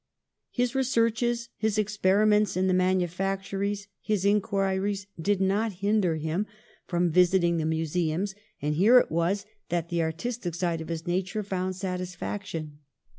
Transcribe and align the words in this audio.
His 0.49 0.73
researches, 0.73 1.49
his 1.57 1.77
experiments 1.77 2.57
in 2.57 2.65
the 2.65 2.73
manu 2.73 3.05
factories, 3.05 3.87
his 4.01 4.25
inquiries 4.25 5.05
did 5.21 5.39
not 5.39 5.73
hinder 5.73 6.15
him 6.15 6.47
from 6.87 7.03
A 7.03 7.05
LABORIOUS 7.09 7.09
YOUTH 7.09 7.13
43 7.13 7.21
visiting 7.21 7.57
the 7.57 7.65
museums, 7.75 8.35
and 8.63 8.73
here 8.73 8.97
it 8.97 9.11
was 9.11 9.45
that 9.69 9.89
the 9.89 10.01
artistic 10.01 10.55
side 10.55 10.81
of 10.81 10.87
his 10.89 11.05
nature 11.05 11.43
found 11.43 11.75
satisfaction. 11.75 12.79